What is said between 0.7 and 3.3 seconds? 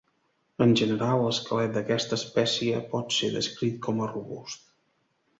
general, l'esquelet d'aquesta espècie pot ser